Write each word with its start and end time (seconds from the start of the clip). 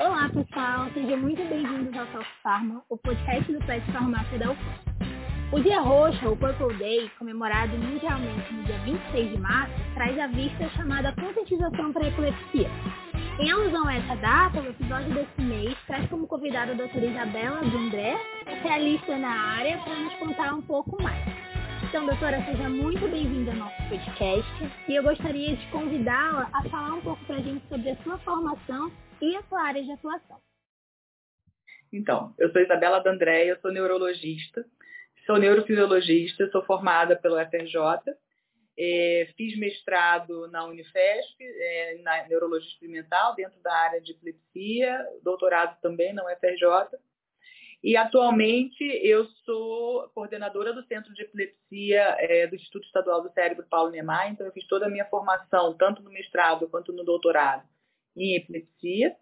Olá, 0.00 0.30
pessoal. 0.30 0.88
Sejam 0.94 1.18
muito 1.18 1.44
bem-vindos 1.46 1.94
ao 1.94 2.06
Talk 2.06 2.26
Pharma, 2.42 2.82
o 2.88 2.96
podcast 2.96 3.52
do 3.52 3.58
Pet 3.66 3.84
Farmácia 3.92 4.38
da 4.38 4.52
UFAM. 4.52 4.74
O 5.52 5.60
Dia 5.60 5.78
Roxa, 5.82 6.26
o 6.26 6.34
Purple 6.38 6.74
Day, 6.78 7.10
comemorado 7.18 7.76
mundialmente 7.76 8.50
no 8.50 8.62
dia 8.62 8.78
26 8.78 9.32
de 9.32 9.38
março, 9.38 9.74
traz 9.92 10.18
a 10.18 10.26
vista 10.28 10.70
chamada 10.70 11.12
Conscientização 11.12 11.92
para 11.92 12.06
a 12.06 12.08
Epilepsia. 12.08 12.70
Em 13.40 13.50
alusão 13.50 13.86
a 13.86 13.94
essa 13.94 14.16
data, 14.16 14.62
o 14.62 14.70
episódio 14.70 15.12
desse 15.12 15.42
mês 15.42 15.76
traz 15.86 16.08
como 16.08 16.26
convidada 16.26 16.72
a 16.72 16.76
doutora 16.76 17.04
Isabela 17.04 17.60
André, 17.60 18.16
especialista 18.38 19.18
na 19.18 19.28
área, 19.28 19.76
para 19.84 19.96
nos 19.96 20.14
contar 20.14 20.54
um 20.54 20.62
pouco 20.62 21.02
mais. 21.02 21.39
Então, 21.90 22.06
doutora, 22.06 22.40
seja 22.44 22.68
muito 22.68 23.00
bem-vinda 23.08 23.50
ao 23.50 23.56
nosso 23.56 23.76
podcast 23.88 24.48
e 24.88 24.94
eu 24.94 25.02
gostaria 25.02 25.56
de 25.56 25.70
convidá-la 25.72 26.48
a 26.54 26.62
falar 26.70 26.94
um 26.94 27.00
pouco 27.00 27.24
para 27.24 27.34
a 27.34 27.40
gente 27.40 27.66
sobre 27.66 27.90
a 27.90 27.96
sua 28.04 28.16
formação 28.18 28.92
e 29.20 29.34
a 29.34 29.42
sua 29.42 29.60
área 29.60 29.82
de 29.82 29.90
atuação. 29.90 30.40
Então, 31.92 32.32
eu 32.38 32.52
sou 32.52 32.62
Isabela 32.62 33.00
D'Andréia, 33.00 33.58
sou 33.60 33.72
neurologista, 33.72 34.64
sou 35.26 35.36
neurofisiologista, 35.36 36.48
sou 36.52 36.62
formada 36.62 37.16
pelo 37.16 37.34
FRJ, 37.46 37.74
fiz 39.36 39.58
mestrado 39.58 40.46
na 40.46 40.66
Unifesp, 40.66 41.42
é, 41.42 41.98
na 42.02 42.28
neurologia 42.28 42.68
experimental, 42.68 43.34
dentro 43.34 43.60
da 43.62 43.74
área 43.74 44.00
de 44.00 44.12
epilepsia, 44.12 44.96
doutorado 45.24 45.76
também 45.80 46.12
na 46.12 46.22
UFRJ, 46.22 46.96
e 47.82 47.96
atualmente 47.96 48.84
eu 49.02 49.24
sou 49.44 50.08
coordenadora 50.10 50.72
do 50.72 50.84
Centro 50.84 51.14
de 51.14 51.22
Epilepsia 51.22 52.16
é, 52.18 52.46
do 52.46 52.54
Instituto 52.54 52.84
Estadual 52.84 53.22
do 53.22 53.32
Cérebro 53.32 53.66
Paulo 53.68 53.90
Nemar, 53.90 54.30
então 54.30 54.46
eu 54.46 54.52
fiz 54.52 54.66
toda 54.66 54.86
a 54.86 54.90
minha 54.90 55.06
formação, 55.06 55.76
tanto 55.76 56.02
no 56.02 56.10
mestrado 56.10 56.68
quanto 56.68 56.92
no 56.92 57.04
doutorado, 57.04 57.66
em 58.16 58.36
epilepsia, 58.36 59.16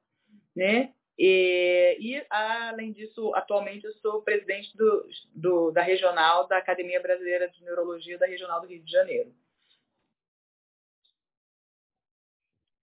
né? 0.56 0.92
E, 1.16 1.96
e, 2.00 2.26
além 2.30 2.92
disso, 2.92 3.34
atualmente 3.34 3.84
eu 3.84 3.92
sou 3.95 4.23
presidente 4.23 4.76
do, 4.76 5.09
do, 5.34 5.70
da 5.72 5.82
regional 5.82 6.46
da 6.46 6.59
Academia 6.59 7.02
Brasileira 7.02 7.48
de 7.50 7.62
Neurologia 7.65 8.16
da 8.18 8.26
Regional 8.26 8.60
do 8.60 8.68
Rio 8.68 8.82
de 8.84 8.90
Janeiro. 8.90 9.34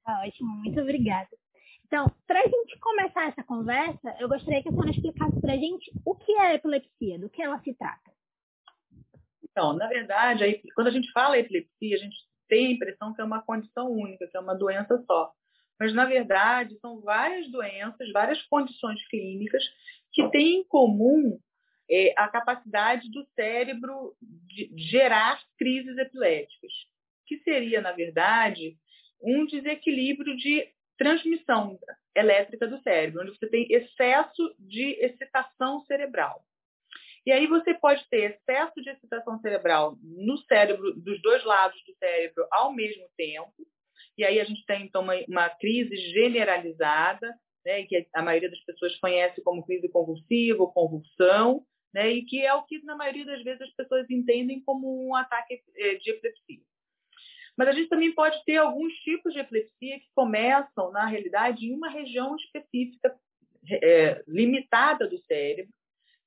Tá 0.04 0.22
ótimo, 0.26 0.50
muito 0.58 0.80
obrigada. 0.80 1.30
Então, 1.96 2.14
para 2.28 2.42
a 2.42 2.44
gente 2.44 2.78
começar 2.80 3.30
essa 3.30 3.42
conversa, 3.42 4.14
eu 4.20 4.28
gostaria 4.28 4.62
que 4.62 4.68
a 4.68 4.72
senhora 4.72 4.92
explicasse 4.92 5.40
para 5.40 5.54
a 5.54 5.58
gente 5.58 5.90
o 6.06 6.14
que 6.14 6.34
é 6.34 6.42
a 6.42 6.54
epilepsia, 6.54 7.18
do 7.18 7.30
que 7.30 7.42
ela 7.42 7.58
se 7.62 7.74
trata. 7.74 8.12
Então, 9.42 9.72
na 9.72 9.88
verdade, 9.88 10.62
quando 10.76 10.88
a 10.88 10.92
gente 10.92 11.10
fala 11.14 11.38
epilepsia, 11.38 11.96
a 11.96 12.00
gente 12.00 12.18
tem 12.50 12.68
a 12.68 12.72
impressão 12.72 13.14
que 13.14 13.22
é 13.22 13.24
uma 13.24 13.42
condição 13.42 13.90
única, 13.90 14.28
que 14.28 14.36
é 14.36 14.40
uma 14.42 14.54
doença 14.54 15.02
só. 15.08 15.32
Mas, 15.80 15.94
na 15.94 16.04
verdade, 16.04 16.78
são 16.82 17.00
várias 17.00 17.50
doenças, 17.50 18.12
várias 18.12 18.44
condições 18.48 19.02
clínicas 19.08 19.64
que 20.12 20.30
têm 20.32 20.60
em 20.60 20.64
comum 20.66 21.40
é, 21.90 22.14
a 22.18 22.28
capacidade 22.28 23.10
do 23.10 23.26
cérebro 23.36 24.18
de 24.22 24.70
gerar 24.76 25.42
crises 25.58 25.98
epiléticas, 25.98 26.74
que 27.26 27.38
seria, 27.38 27.80
na 27.80 27.94
verdade, 27.94 28.76
um 29.24 29.46
desequilíbrio 29.46 30.36
de 30.36 30.75
transmissão 30.98 31.80
elétrica 32.16 32.68
do 32.68 32.82
cérebro, 32.82 33.22
onde 33.22 33.38
você 33.38 33.48
tem 33.48 33.68
excesso 33.70 34.56
de 34.60 34.92
excitação 35.04 35.82
cerebral. 35.82 36.44
E 37.26 37.32
aí 37.32 37.48
você 37.48 37.74
pode 37.74 38.08
ter 38.10 38.32
excesso 38.32 38.82
de 38.82 38.90
excitação 38.90 39.40
cerebral 39.40 39.98
no 40.02 40.38
cérebro, 40.38 40.94
dos 40.94 41.22
dois 41.22 41.44
lados 41.44 41.82
do 41.86 41.96
cérebro 41.96 42.48
ao 42.52 42.72
mesmo 42.72 43.08
tempo, 43.18 43.54
e 44.18 44.24
aí 44.24 44.40
a 44.40 44.44
gente 44.44 44.66
tem, 44.66 44.84
então, 44.84 45.02
uma, 45.02 45.16
uma 45.28 45.50
crise 45.50 45.96
generalizada, 46.14 47.34
né, 47.66 47.84
que 47.84 48.08
a 48.14 48.22
maioria 48.22 48.50
das 48.50 48.64
pessoas 48.64 48.98
conhece 49.00 49.42
como 49.42 49.66
crise 49.66 49.90
convulsiva 49.90 50.62
ou 50.62 50.72
convulsão, 50.72 51.66
né, 51.94 52.12
e 52.12 52.24
que 52.24 52.46
é 52.46 52.54
o 52.54 52.64
que, 52.64 52.84
na 52.84 52.96
maioria 52.96 53.26
das 53.26 53.44
vezes, 53.44 53.62
as 53.62 53.74
pessoas 53.74 54.10
entendem 54.10 54.62
como 54.62 55.08
um 55.08 55.16
ataque 55.16 55.62
eh, 55.76 55.96
de 55.96 56.12
epilepsia. 56.12 56.62
Mas 57.58 57.70
a 57.70 57.72
gente 57.72 57.90
também 57.90 58.14
pode 58.14 58.44
ter 58.44 58.58
alguns 58.58 58.94
tipos 58.96 59.34
de 59.34 59.40
epilepsia 59.40 60.00
que 60.00 60.10
começam, 60.14 60.92
na 60.92 61.06
realidade, 61.06 61.66
em 61.66 61.74
uma 61.74 61.90
região 61.90 62.36
específica, 62.36 63.18
é, 63.70 64.24
limitada 64.28 65.08
do 65.08 65.18
cérebro, 65.20 65.74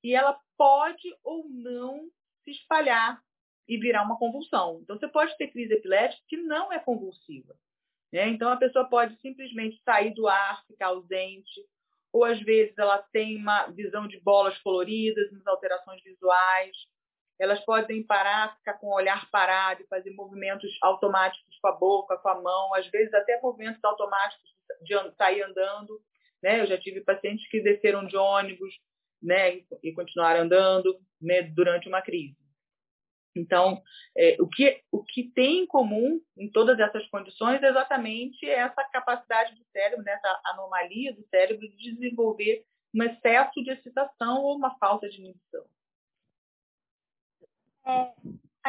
e 0.03 0.15
ela 0.15 0.39
pode 0.57 1.15
ou 1.23 1.47
não 1.49 2.09
se 2.43 2.51
espalhar 2.51 3.21
e 3.67 3.77
virar 3.77 4.03
uma 4.03 4.17
convulsão. 4.17 4.79
Então, 4.81 4.97
você 4.97 5.07
pode 5.07 5.37
ter 5.37 5.49
crise 5.49 5.73
epilética 5.73 6.21
que 6.27 6.37
não 6.37 6.73
é 6.73 6.79
convulsiva. 6.79 7.55
Né? 8.11 8.27
Então, 8.29 8.51
a 8.51 8.57
pessoa 8.57 8.89
pode 8.89 9.15
simplesmente 9.21 9.79
sair 9.83 10.13
do 10.13 10.27
ar, 10.27 10.65
ficar 10.65 10.87
ausente, 10.87 11.61
ou 12.11 12.25
às 12.25 12.39
vezes 12.41 12.75
ela 12.77 12.97
tem 13.13 13.37
uma 13.37 13.67
visão 13.67 14.07
de 14.07 14.19
bolas 14.19 14.57
coloridas, 14.59 15.31
umas 15.31 15.45
alterações 15.45 16.01
visuais. 16.03 16.75
Elas 17.39 17.63
podem 17.63 18.03
parar, 18.03 18.55
ficar 18.57 18.73
com 18.73 18.87
o 18.87 18.95
olhar 18.95 19.29
parado, 19.31 19.85
fazer 19.89 20.11
movimentos 20.11 20.69
automáticos 20.81 21.57
com 21.61 21.67
a 21.67 21.71
boca, 21.71 22.17
com 22.17 22.29
a 22.29 22.41
mão, 22.41 22.73
às 22.75 22.87
vezes 22.87 23.13
até 23.13 23.39
movimentos 23.41 23.83
automáticos 23.83 24.49
de 24.81 24.93
sair 25.15 25.41
andando. 25.41 26.01
Né? 26.43 26.61
Eu 26.61 26.67
já 26.67 26.77
tive 26.77 27.01
pacientes 27.01 27.47
que 27.49 27.61
desceram 27.61 28.05
de 28.05 28.17
ônibus 28.17 28.73
né, 29.21 29.61
e 29.83 29.93
continuaram 29.93 30.41
andando 30.41 30.99
né, 31.21 31.43
durante 31.43 31.87
uma 31.87 32.01
crise. 32.01 32.37
Então, 33.35 33.81
é, 34.17 34.35
o, 34.39 34.47
que, 34.47 34.81
o 34.91 35.03
que 35.03 35.31
tem 35.31 35.59
em 35.59 35.67
comum 35.67 36.19
em 36.37 36.49
todas 36.49 36.79
essas 36.79 37.07
condições 37.09 37.61
é 37.61 37.69
exatamente 37.69 38.49
essa 38.49 38.83
capacidade 38.91 39.55
do 39.55 39.63
cérebro, 39.71 40.03
né, 40.03 40.13
essa 40.13 40.41
anomalia 40.45 41.13
do 41.13 41.25
cérebro 41.27 41.67
de 41.67 41.93
desenvolver 41.93 42.65
um 42.93 43.03
excesso 43.03 43.63
de 43.63 43.71
excitação 43.71 44.41
ou 44.41 44.57
uma 44.57 44.75
falta 44.77 45.07
de 45.07 45.19
inibição. 45.19 45.63
É, 47.89 48.13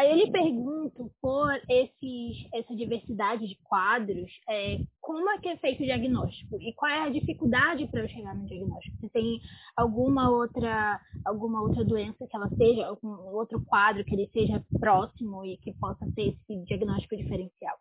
Aí 0.01 0.09
eu 0.09 0.17
lhe 0.17 0.31
pergunto, 0.31 1.13
por 1.21 1.51
esses, 1.69 2.49
essa 2.55 2.75
diversidade 2.75 3.47
de 3.47 3.57
quadros, 3.65 4.31
é, 4.49 4.79
como 5.01 5.29
é 5.29 5.39
que 5.39 5.49
é 5.49 5.57
feito 5.57 5.83
o 5.83 5.85
diagnóstico? 5.85 6.57
E 6.61 6.73
qual 6.75 6.91
é 6.91 7.01
a 7.01 7.11
dificuldade 7.11 7.87
para 7.89 8.03
eu 8.03 8.09
chegar 8.09 8.35
no 8.35 8.47
diagnóstico? 8.47 8.97
Se 8.99 9.11
tem 9.11 9.41
alguma 9.77 10.31
outra, 10.31 11.01
alguma 11.25 11.61
outra 11.61 11.85
doença 11.85 12.27
que 12.27 12.37
ela 12.37 12.49
seja, 12.57 12.87
algum 12.87 13.09
outro 13.35 13.63
quadro 13.67 14.05
que 14.05 14.15
ele 14.15 14.31
seja 14.33 14.65
próximo 14.79 15.45
e 15.45 15.57
que 15.57 15.75
possa 15.75 16.07
ter 16.15 16.29
esse 16.29 16.65
diagnóstico 16.65 17.17
diferencial? 17.17 17.77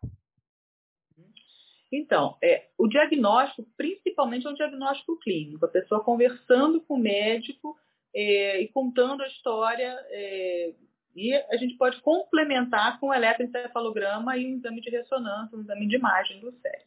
Então, 1.92 2.36
é, 2.42 2.66
o 2.76 2.88
diagnóstico, 2.88 3.66
principalmente, 3.76 4.46
é 4.46 4.50
um 4.50 4.54
diagnóstico 4.54 5.18
clínico. 5.20 5.64
A 5.64 5.68
pessoa 5.68 6.04
conversando 6.04 6.80
com 6.80 6.94
o 6.94 7.00
médico 7.00 7.76
é, 8.14 8.60
e 8.60 8.68
contando 8.68 9.22
a 9.22 9.26
história 9.26 9.96
é, 10.10 10.74
e 11.14 11.34
a 11.34 11.56
gente 11.56 11.76
pode 11.76 12.00
complementar 12.00 12.98
com 13.00 13.08
o 13.08 13.14
eletroencefalograma 13.14 14.36
e 14.36 14.46
um 14.46 14.56
exame 14.56 14.80
de 14.80 14.90
ressonância, 14.90 15.56
um 15.56 15.62
exame 15.62 15.88
de 15.88 15.96
imagem 15.96 16.40
do 16.40 16.52
cérebro. 16.52 16.86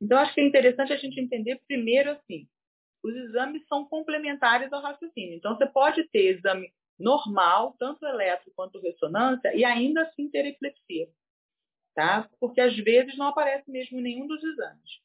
Então, 0.00 0.18
acho 0.18 0.34
que 0.34 0.40
é 0.40 0.46
interessante 0.46 0.92
a 0.92 0.96
gente 0.96 1.20
entender 1.20 1.60
primeiro 1.66 2.10
assim, 2.10 2.46
os 3.02 3.14
exames 3.14 3.66
são 3.66 3.84
complementares 3.84 4.72
ao 4.72 4.82
raciocínio. 4.82 5.36
Então, 5.36 5.56
você 5.56 5.66
pode 5.66 6.04
ter 6.08 6.36
exame 6.36 6.72
normal, 6.98 7.74
tanto 7.78 8.04
eletro 8.06 8.52
quanto 8.54 8.80
ressonância, 8.80 9.54
e 9.54 9.64
ainda 9.64 10.02
assim 10.02 10.28
ter 10.28 10.46
epilepsia. 10.46 11.08
Tá? 11.94 12.28
Porque 12.38 12.60
às 12.60 12.76
vezes 12.76 13.16
não 13.16 13.26
aparece 13.26 13.70
mesmo 13.70 14.00
nenhum 14.00 14.26
dos 14.26 14.42
exames. 14.42 15.00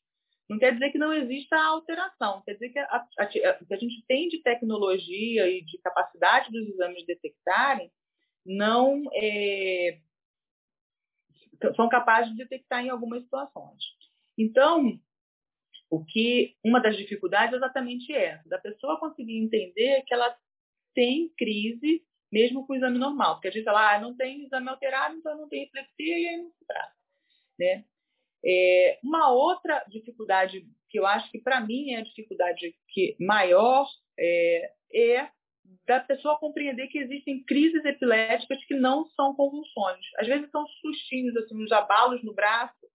Não 0.49 0.59
quer 0.59 0.73
dizer 0.73 0.91
que 0.91 0.97
não 0.97 1.13
exista 1.13 1.55
alteração, 1.55 2.43
quer 2.45 2.53
dizer 2.53 2.69
que 2.69 2.79
a, 2.79 2.83
a, 2.85 3.23
a, 3.23 3.25
que 3.25 3.73
a 3.73 3.77
gente 3.77 4.03
tem 4.05 4.27
de 4.27 4.41
tecnologia 4.43 5.47
e 5.47 5.63
de 5.63 5.77
capacidade 5.79 6.51
dos 6.51 6.67
exames 6.67 7.05
detectarem 7.05 7.89
não 8.45 9.03
é, 9.13 9.99
são 11.75 11.87
capazes 11.89 12.31
de 12.31 12.37
detectar 12.37 12.83
em 12.83 12.89
algumas 12.89 13.23
situações. 13.23 13.83
Então, 14.37 14.99
o 15.89 16.03
que 16.03 16.55
uma 16.63 16.81
das 16.81 16.97
dificuldades 16.97 17.53
é 17.53 17.57
exatamente 17.57 18.13
essa, 18.13 18.47
da 18.49 18.57
pessoa 18.57 18.99
conseguir 18.99 19.37
entender 19.37 20.03
que 20.05 20.13
ela 20.13 20.35
tem 20.93 21.29
crise 21.37 22.03
mesmo 22.31 22.65
com 22.65 22.73
o 22.73 22.75
exame 22.75 22.97
normal, 22.97 23.35
porque 23.35 23.49
a 23.49 23.51
gente 23.51 23.63
fala, 23.63 23.93
ah, 23.93 24.01
não 24.01 24.15
tem 24.17 24.43
exame 24.43 24.67
alterado, 24.67 25.15
então 25.15 25.37
não 25.37 25.47
tem 25.47 25.63
epilepsia 25.63 26.19
e 26.19 26.27
aí 26.27 26.37
não 26.37 26.49
se 26.49 26.65
trata, 26.65 26.93
né? 27.59 27.85
É, 28.43 28.99
uma 29.03 29.31
outra 29.31 29.85
dificuldade 29.87 30.67
que 30.89 30.99
eu 30.99 31.05
acho 31.05 31.31
que 31.31 31.39
para 31.39 31.61
mim 31.61 31.91
é 31.91 31.99
a 31.99 32.03
dificuldade 32.03 32.75
que 32.89 33.15
maior 33.19 33.87
é, 34.19 34.73
é 34.93 35.29
da 35.85 35.99
pessoa 35.99 36.39
compreender 36.39 36.87
que 36.87 36.99
existem 36.99 37.43
crises 37.43 37.83
epiléticas 37.83 38.63
que 38.65 38.73
não 38.73 39.05
são 39.09 39.35
convulsões. 39.35 40.05
Às 40.17 40.27
vezes 40.27 40.49
são 40.49 40.65
sustinhos, 40.81 41.35
assim, 41.37 41.61
uns 41.61 41.71
abalos 41.71 42.23
no 42.23 42.33
braço. 42.33 42.87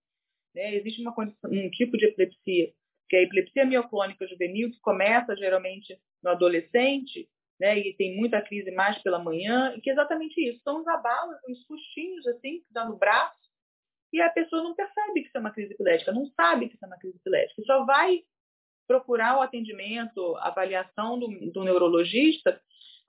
Né? 0.54 0.76
Existe 0.76 1.02
condição, 1.12 1.50
um 1.50 1.70
tipo 1.70 1.96
de 1.96 2.06
epilepsia, 2.06 2.72
que 3.08 3.16
é 3.16 3.20
a 3.20 3.22
epilepsia 3.22 3.64
mioclônica 3.64 4.26
juvenil, 4.26 4.70
que 4.70 4.80
começa 4.80 5.36
geralmente 5.36 5.98
no 6.22 6.30
adolescente, 6.30 7.28
né? 7.60 7.78
e 7.78 7.94
tem 7.94 8.16
muita 8.16 8.40
crise 8.40 8.70
mais 8.70 8.98
pela 9.02 9.18
manhã, 9.18 9.74
e 9.76 9.80
que 9.80 9.90
é 9.90 9.92
exatamente 9.92 10.40
isso. 10.40 10.60
São 10.62 10.80
os 10.80 10.88
abalos, 10.88 11.36
os 11.48 11.62
sustinhos, 11.66 12.26
assim, 12.26 12.60
que 12.60 12.72
dá 12.72 12.84
no 12.86 12.96
braço, 12.96 13.36
e 14.12 14.20
a 14.20 14.30
pessoa 14.30 14.62
não 14.62 14.74
percebe 14.74 15.20
que 15.20 15.28
isso 15.28 15.36
é 15.36 15.40
uma 15.40 15.50
crise 15.50 15.74
epilética, 15.74 16.12
não 16.12 16.26
sabe 16.28 16.68
que 16.68 16.74
isso 16.74 16.84
é 16.84 16.88
uma 16.88 16.98
crise 16.98 17.16
epilética, 17.18 17.62
só 17.66 17.84
vai 17.84 18.22
procurar 18.88 19.38
o 19.38 19.42
atendimento, 19.42 20.34
a 20.38 20.48
avaliação 20.48 21.18
do, 21.18 21.28
do 21.52 21.62
neurologista 21.62 22.60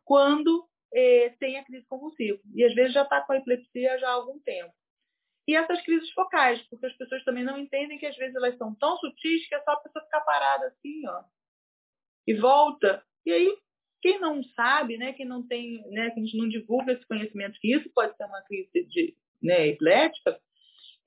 quando 0.05 0.67
eh, 0.93 1.33
tem 1.39 1.57
a 1.57 1.63
crise 1.63 1.85
convulsiva. 1.87 2.39
E 2.53 2.63
às 2.63 2.75
vezes 2.75 2.93
já 2.93 3.03
está 3.03 3.21
com 3.21 3.33
a 3.33 3.37
epilepsia 3.37 3.97
já 3.97 4.09
há 4.09 4.13
algum 4.13 4.39
tempo. 4.39 4.73
E 5.47 5.55
essas 5.55 5.81
crises 5.81 6.11
focais, 6.11 6.61
porque 6.69 6.85
as 6.85 6.95
pessoas 6.95 7.23
também 7.23 7.43
não 7.43 7.57
entendem 7.57 7.97
que 7.97 8.05
às 8.05 8.15
vezes 8.15 8.35
elas 8.35 8.55
são 8.57 8.75
tão 8.75 8.97
sutis 8.97 9.47
que 9.47 9.55
é 9.55 9.61
só 9.63 9.71
a 9.71 9.77
pessoa 9.77 10.05
ficar 10.05 10.21
parada 10.21 10.67
assim, 10.67 11.07
ó, 11.07 11.23
e 12.27 12.35
volta. 12.35 13.03
E 13.25 13.31
aí, 13.31 13.57
quem 13.99 14.19
não 14.19 14.43
sabe, 14.55 14.97
né, 14.97 15.13
quem 15.13 15.25
não 15.25 15.41
tem, 15.47 15.81
né, 15.89 16.11
que 16.11 16.19
a 16.19 16.23
gente 16.23 16.37
não 16.37 16.47
divulga 16.47 16.93
esse 16.93 17.05
conhecimento 17.07 17.59
que 17.59 17.73
isso 17.73 17.89
pode 17.95 18.15
ser 18.15 18.25
uma 18.25 18.43
crise 18.43 18.85
de, 18.89 19.17
né, 19.41 19.69
epilética, 19.69 20.39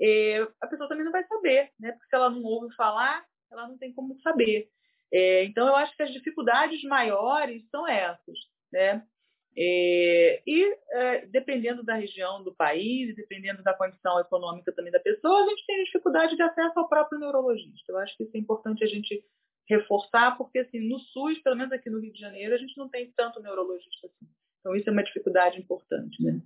é, 0.00 0.40
a 0.60 0.66
pessoa 0.66 0.88
também 0.88 1.04
não 1.04 1.12
vai 1.12 1.24
saber, 1.24 1.70
né, 1.78 1.92
porque 1.92 2.08
se 2.08 2.16
ela 2.16 2.28
não 2.28 2.42
ouve 2.42 2.74
falar, 2.74 3.24
ela 3.52 3.68
não 3.68 3.78
tem 3.78 3.92
como 3.92 4.18
saber. 4.20 4.68
É, 5.12 5.44
então, 5.44 5.66
eu 5.66 5.76
acho 5.76 5.94
que 5.96 6.02
as 6.02 6.12
dificuldades 6.12 6.82
maiores 6.84 7.68
são 7.70 7.86
essas, 7.86 8.38
né? 8.72 9.06
É, 9.54 10.42
e 10.46 10.76
é, 10.92 11.26
dependendo 11.26 11.82
da 11.82 11.94
região 11.94 12.42
do 12.42 12.54
país, 12.54 13.14
dependendo 13.14 13.62
da 13.62 13.74
condição 13.74 14.18
econômica 14.18 14.72
também 14.72 14.90
da 14.90 14.98
pessoa, 14.98 15.44
a 15.44 15.48
gente 15.48 15.66
tem 15.66 15.84
dificuldade 15.84 16.34
de 16.34 16.42
acesso 16.42 16.78
ao 16.78 16.88
próprio 16.88 17.18
neurologista. 17.18 17.92
Eu 17.92 17.98
acho 17.98 18.16
que 18.16 18.24
isso 18.24 18.34
é 18.34 18.40
importante 18.40 18.82
a 18.82 18.86
gente 18.86 19.22
reforçar, 19.68 20.36
porque 20.38 20.60
assim, 20.60 20.80
no 20.88 20.98
SUS, 20.98 21.38
pelo 21.40 21.56
menos 21.56 21.72
aqui 21.72 21.90
no 21.90 22.00
Rio 22.00 22.12
de 22.12 22.20
Janeiro, 22.20 22.54
a 22.54 22.58
gente 22.58 22.76
não 22.78 22.88
tem 22.88 23.12
tanto 23.14 23.40
neurologista 23.40 24.06
assim. 24.06 24.26
Então 24.60 24.74
isso 24.74 24.88
é 24.88 24.92
uma 24.92 25.04
dificuldade 25.04 25.58
importante, 25.58 26.22
né? 26.22 26.40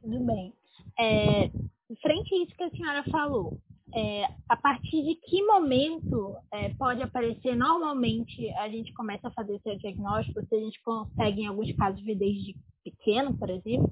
Tudo 0.00 0.20
bem. 0.20 0.54
É, 0.98 1.50
frente 2.00 2.34
a 2.34 2.38
isso 2.44 2.56
que 2.56 2.62
a 2.62 2.70
senhora 2.70 3.04
falou, 3.10 3.60
é, 3.94 4.24
a 4.48 4.56
partir 4.56 5.02
de 5.02 5.14
que 5.16 5.42
momento 5.44 6.36
é, 6.52 6.70
pode 6.74 7.02
aparecer 7.02 7.56
normalmente 7.56 8.48
a 8.54 8.68
gente 8.68 8.92
começa 8.92 9.28
a 9.28 9.32
fazer 9.32 9.56
esse 9.56 9.76
diagnóstico, 9.76 10.44
se 10.46 10.54
a 10.54 10.60
gente 10.60 10.80
consegue 10.82 11.42
em 11.42 11.46
alguns 11.46 11.72
casos 11.72 12.02
ver 12.02 12.16
desde 12.16 12.54
pequeno, 12.84 13.36
por 13.36 13.50
exemplo, 13.50 13.90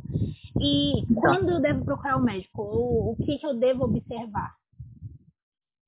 e 0.60 1.00
então, 1.00 1.20
quando 1.20 1.50
eu 1.50 1.60
devo 1.60 1.84
procurar 1.84 2.16
o 2.16 2.20
um 2.20 2.24
médico, 2.24 2.62
ou 2.62 3.12
o 3.12 3.16
que, 3.16 3.38
que 3.38 3.46
eu 3.46 3.54
devo 3.54 3.84
observar? 3.84 4.54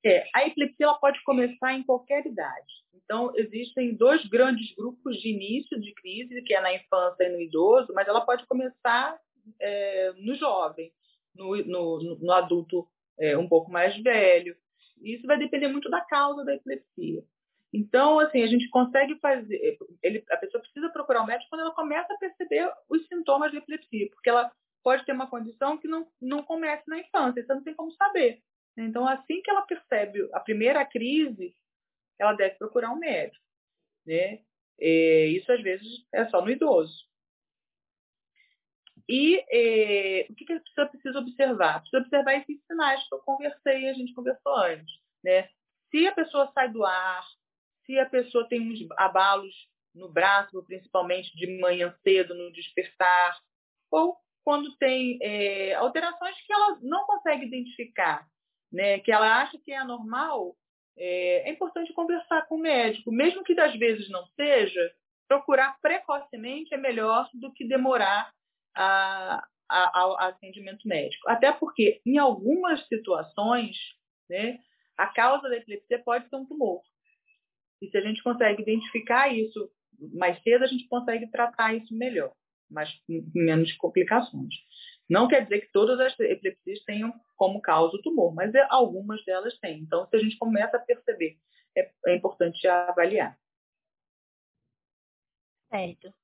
É, 0.05 0.25
a 0.34 0.46
epilepsia 0.46 0.87
ela 0.87 0.99
pode 0.99 1.22
começar 1.25 1.75
em 1.75 1.82
qualquer 1.82 2.25
idade. 2.26 2.78
Então, 2.94 3.32
existem 3.37 3.96
dois 3.96 4.25
grandes 4.26 4.75
grupos 4.76 5.16
de 5.16 5.31
início 5.31 5.81
de 5.81 5.93
crise, 5.94 6.43
que 6.43 6.54
é 6.54 6.61
na 6.61 6.75
infância 6.75 7.25
e 7.25 7.32
no 7.32 7.40
idoso, 7.40 7.93
mas 7.94 8.06
ela 8.06 8.20
pode 8.20 8.46
começar 8.46 9.19
é, 9.61 10.12
no 10.19 10.34
jovem, 10.34 10.93
no, 11.34 11.56
no, 11.64 12.19
no 12.20 12.32
adulto 12.32 12.87
é, 13.18 13.36
um 13.36 13.48
pouco 13.48 13.70
mais 13.70 13.96
velho. 14.02 14.56
Isso 15.02 15.26
vai 15.26 15.38
depender 15.38 15.68
muito 15.68 15.90
da 15.90 16.00
causa 16.00 16.44
da 16.44 16.54
epilepsia. 16.54 17.22
Então, 17.72 18.18
assim, 18.18 18.42
a 18.42 18.46
gente 18.46 18.68
consegue 18.70 19.18
fazer. 19.20 19.78
Ele, 20.02 20.24
a 20.30 20.36
pessoa 20.36 20.60
precisa 20.62 20.88
procurar 20.88 21.22
um 21.22 21.26
médico 21.26 21.50
quando 21.50 21.62
ela 21.62 21.74
começa 21.74 22.12
a 22.12 22.18
perceber 22.18 22.70
os 22.88 23.06
sintomas 23.06 23.50
de 23.50 23.58
epilepsia, 23.58 24.08
porque 24.10 24.30
ela 24.30 24.50
pode 24.82 25.04
ter 25.04 25.12
uma 25.12 25.28
condição 25.28 25.76
que 25.76 25.86
não, 25.86 26.06
não 26.20 26.42
começa 26.42 26.84
na 26.86 26.98
infância, 26.98 27.44
você 27.44 27.54
não 27.54 27.62
tem 27.62 27.74
como 27.74 27.92
saber. 27.92 28.40
Então, 28.76 29.06
assim 29.06 29.42
que 29.42 29.50
ela 29.50 29.62
percebe 29.62 30.28
a 30.32 30.40
primeira 30.40 30.84
crise, 30.84 31.54
ela 32.18 32.32
deve 32.32 32.54
procurar 32.54 32.90
um 32.92 32.98
médico. 32.98 33.44
Né? 34.06 34.40
E 34.78 35.36
isso, 35.36 35.50
às 35.52 35.60
vezes, 35.62 35.86
é 36.12 36.26
só 36.28 36.40
no 36.40 36.50
idoso. 36.50 37.07
E 39.08 39.43
eh, 39.50 40.26
o 40.28 40.34
que, 40.34 40.44
que 40.44 40.52
a 40.52 40.60
pessoa 40.60 40.87
precisa 40.87 41.19
observar? 41.19 41.81
Precisa 41.81 42.02
observar 42.02 42.34
esses 42.34 42.60
sinais 42.66 43.08
que 43.08 43.14
eu 43.14 43.19
conversei, 43.20 43.88
a 43.88 43.94
gente 43.94 44.12
conversou 44.12 44.55
antes. 44.56 44.94
Né? 45.25 45.49
Se 45.90 46.06
a 46.06 46.12
pessoa 46.12 46.50
sai 46.52 46.70
do 46.70 46.84
ar, 46.84 47.25
se 47.87 47.99
a 47.99 48.06
pessoa 48.06 48.46
tem 48.49 48.60
uns 48.60 48.87
abalos 48.99 49.55
no 49.94 50.10
braço, 50.12 50.62
principalmente 50.64 51.34
de 51.34 51.58
manhã 51.58 51.94
cedo, 52.02 52.34
no 52.34 52.52
despertar, 52.52 53.38
ou 53.90 54.16
quando 54.44 54.76
tem 54.76 55.19
é, 55.22 55.75
alterações 55.75 56.37
que 56.46 56.52
ela 56.52 56.78
não 56.82 57.06
consegue 57.06 57.46
identificar, 57.46 58.26
né, 58.70 58.99
que 59.00 59.11
ela 59.11 59.43
acha 59.43 59.58
que 59.58 59.72
é 59.72 59.78
anormal, 59.78 60.54
é, 60.96 61.49
é 61.49 61.50
importante 61.50 61.93
conversar 61.94 62.46
com 62.46 62.56
o 62.56 62.61
médico, 62.61 63.11
mesmo 63.11 63.43
que 63.43 63.54
das 63.54 63.75
vezes 63.76 64.11
não 64.11 64.26
seja, 64.37 64.93
procurar 65.26 65.78
precocemente 65.81 66.75
é 66.75 66.76
melhor 66.76 67.28
do 67.34 67.52
que 67.52 67.66
demorar 67.66 68.32
a, 68.78 69.44
a, 69.69 70.00
ao 70.00 70.19
atendimento 70.20 70.86
médico. 70.86 71.28
Até 71.28 71.52
porque, 71.52 72.00
em 72.06 72.16
algumas 72.16 72.86
situações, 72.86 73.76
né, 74.30 74.60
a 74.96 75.08
causa 75.08 75.48
da 75.48 75.56
epilepsia 75.56 76.00
pode 76.02 76.28
ser 76.28 76.36
um 76.36 76.46
tumor. 76.46 76.80
E 77.82 77.90
se 77.90 77.98
a 77.98 78.00
gente 78.00 78.22
consegue 78.22 78.62
identificar 78.62 79.28
isso 79.28 79.70
mais 80.14 80.40
cedo, 80.42 80.64
a 80.64 80.69
gente 80.69 80.86
consegue 80.88 81.28
tratar 81.30 81.75
isso 81.75 81.92
melhor, 81.94 82.32
mas 82.70 82.92
com 83.06 83.30
menos 83.34 83.72
complicações. 83.76 84.54
Não 85.10 85.26
quer 85.26 85.42
dizer 85.42 85.60
que 85.62 85.72
todas 85.72 85.98
as 85.98 86.19
epilepsias 86.20 86.84
tenham 86.84 87.12
como 87.36 87.60
causa 87.60 87.96
o 87.96 88.02
tumor, 88.02 88.34
mas 88.34 88.54
é, 88.54 88.64
algumas 88.69 89.25
delas 89.25 89.58
têm. 89.58 89.80
Então, 89.80 90.06
se 90.06 90.16
a 90.16 90.19
gente 90.19 90.36
começa 90.36 90.76
a 90.76 90.80
perceber, 90.80 91.36
é, 91.76 91.90
é 92.06 92.16
importante 92.16 92.66
avaliar. 92.66 93.36
Certo. 95.70 96.17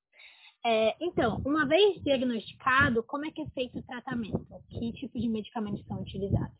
É, 0.65 0.95
então, 0.99 1.43
uma 1.45 1.67
vez 1.67 2.01
diagnosticado, 2.01 3.03
como 3.03 3.23
é 3.23 3.29
que 3.29 3.39
é 3.39 3.49
feito 3.49 3.77
o 3.77 3.83
tratamento? 3.83 4.47
Que 4.67 4.91
tipo 4.93 5.19
de 5.19 5.29
medicamentos 5.29 5.85
são 5.85 6.01
utilizados? 6.01 6.57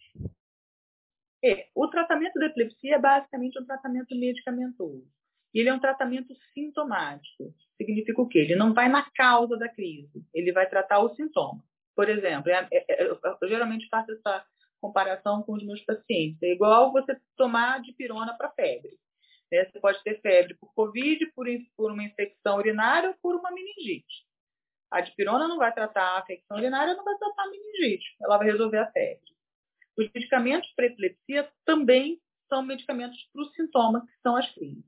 É, 1.43 1.69
o 1.73 1.87
tratamento 1.87 2.39
da 2.39 2.45
epilepsia 2.45 2.95
é 2.95 2.99
basicamente 2.99 3.59
um 3.59 3.65
tratamento 3.65 4.15
medicamentoso. 4.15 5.07
Ele 5.51 5.69
é 5.69 5.73
um 5.73 5.79
tratamento 5.79 6.35
sintomático. 6.53 7.51
Significa 7.77 8.21
o 8.21 8.27
quê? 8.27 8.39
Ele 8.39 8.55
não 8.55 8.75
vai 8.75 8.87
na 8.89 9.09
causa 9.09 9.57
da 9.57 9.67
crise, 9.67 10.23
ele 10.33 10.51
vai 10.51 10.69
tratar 10.69 10.99
o 10.99 11.15
sintoma. 11.15 11.63
Por 11.95 12.07
exemplo, 12.07 12.51
é, 12.51 12.67
é, 12.71 12.85
é 12.89 13.07
eu, 13.07 13.19
geralmente 13.49 13.87
faço 13.89 14.11
essa 14.11 14.45
comparação 14.79 15.41
com 15.41 15.53
os 15.53 15.65
meus 15.65 15.81
pacientes. 15.83 16.43
É 16.43 16.51
igual 16.51 16.91
você 16.91 17.19
tomar 17.35 17.81
dipirona 17.81 18.37
para 18.37 18.51
febre. 18.51 18.91
Né? 19.51 19.65
Você 19.65 19.79
pode 19.79 20.01
ter 20.03 20.21
febre 20.21 20.55
por 20.55 20.73
Covid, 20.73 21.25
por, 21.33 21.47
por 21.75 21.91
uma 21.91 22.03
infecção 22.03 22.57
urinária 22.57 23.09
ou 23.09 23.15
por 23.21 23.35
uma 23.35 23.51
meningite. 23.51 24.25
A 24.91 25.01
dipirona 25.01 25.47
não 25.47 25.57
vai 25.57 25.73
tratar 25.73 26.17
a 26.17 26.21
infecção 26.21 26.57
urinária, 26.57 26.95
não 26.95 27.03
vai 27.03 27.17
tratar 27.17 27.43
a 27.43 27.49
meningite. 27.49 28.15
Ela 28.21 28.37
vai 28.37 28.47
resolver 28.47 28.77
a 28.77 28.91
febre. 28.91 29.35
Os 29.97 30.09
medicamentos 30.13 30.71
para 30.75 30.85
epilepsia 30.85 31.49
também 31.65 32.19
são 32.49 32.61
medicamentos 32.61 33.17
para 33.31 33.41
os 33.41 33.53
sintomas, 33.53 34.03
que 34.03 34.21
são 34.21 34.35
as 34.35 34.49
crises. 34.53 34.85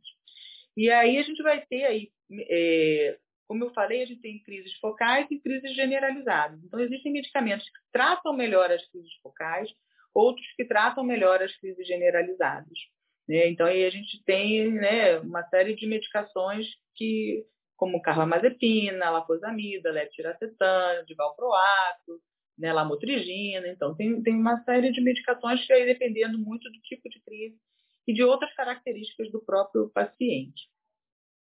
E 0.75 0.91
aí 0.91 1.17
a 1.17 1.23
gente 1.23 1.41
vai 1.41 1.65
ter 1.65 1.85
aí, 1.85 2.11
é, 2.49 3.17
como 3.47 3.63
eu 3.63 3.73
falei, 3.73 4.03
a 4.03 4.05
gente 4.05 4.21
tem 4.21 4.43
crises 4.43 4.73
focais 4.75 5.25
e 5.31 5.39
crises 5.39 5.75
generalizadas. 5.75 6.63
Então, 6.63 6.79
existem 6.79 7.11
medicamentos 7.11 7.65
que 7.65 7.79
tratam 7.91 8.33
melhor 8.33 8.71
as 8.71 8.85
crises 8.89 9.13
focais, 9.23 9.73
outros 10.13 10.45
que 10.55 10.65
tratam 10.65 11.03
melhor 11.03 11.41
as 11.41 11.55
crises 11.57 11.87
generalizadas. 11.87 12.77
Né? 13.27 13.49
Então, 13.49 13.65
aí 13.65 13.85
a 13.85 13.89
gente 13.89 14.23
tem 14.23 14.71
né, 14.71 15.19
uma 15.19 15.43
série 15.49 15.75
de 15.75 15.85
medicações 15.85 16.65
que, 16.95 17.45
como 17.75 18.01
carbamazepina, 18.01 19.09
lacosamida, 19.09 19.91
levetiracetam, 19.91 21.05
divalproato, 21.05 22.21
né, 22.57 22.71
lamotrigina. 22.71 23.67
Então, 23.67 23.95
tem, 23.95 24.21
tem 24.23 24.33
uma 24.33 24.63
série 24.63 24.91
de 24.91 25.01
medicações 25.01 25.65
que 25.65 25.73
aí 25.73 25.85
dependendo 25.85 26.37
muito 26.37 26.69
do 26.71 26.79
tipo 26.81 27.09
de 27.09 27.19
crise 27.21 27.57
e 28.07 28.13
de 28.13 28.23
outras 28.23 28.53
características 28.53 29.31
do 29.31 29.43
próprio 29.43 29.89
paciente. 29.89 30.69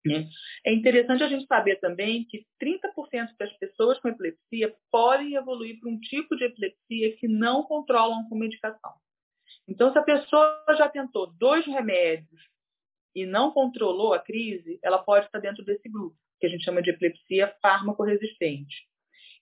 Né? 0.05 0.27
É 0.65 0.73
interessante 0.73 1.23
a 1.23 1.29
gente 1.29 1.45
saber 1.45 1.79
também 1.79 2.25
que 2.25 2.45
30% 2.61 3.37
das 3.39 3.53
pessoas 3.57 3.99
com 3.99 4.09
epilepsia 4.09 4.73
podem 4.91 5.35
evoluir 5.35 5.79
para 5.79 5.89
um 5.89 5.99
tipo 5.99 6.35
de 6.35 6.45
epilepsia 6.45 7.15
que 7.17 7.27
não 7.27 7.63
controlam 7.63 8.27
com 8.27 8.37
medicação. 8.37 8.91
Então, 9.67 9.91
se 9.91 9.97
a 9.97 10.03
pessoa 10.03 10.65
já 10.77 10.89
tentou 10.89 11.27
dois 11.33 11.65
remédios 11.65 12.41
e 13.15 13.25
não 13.25 13.51
controlou 13.51 14.13
a 14.13 14.19
crise, 14.19 14.79
ela 14.83 14.97
pode 14.97 15.25
estar 15.25 15.39
dentro 15.39 15.63
desse 15.63 15.87
grupo, 15.89 16.17
que 16.39 16.45
a 16.45 16.49
gente 16.49 16.63
chama 16.63 16.81
de 16.81 16.89
epilepsia 16.89 17.55
fármaco-resistente. 17.61 18.87